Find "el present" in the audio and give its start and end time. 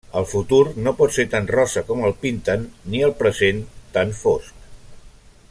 3.09-3.61